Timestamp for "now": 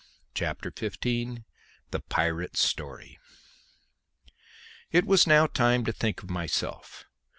5.27-5.45